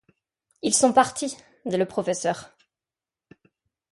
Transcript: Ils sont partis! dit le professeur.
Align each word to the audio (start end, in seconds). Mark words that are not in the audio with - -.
Ils 0.63 0.73
sont 0.73 0.93
partis! 0.93 1.37
dit 1.67 1.77
le 1.77 1.85
professeur. 1.85 2.49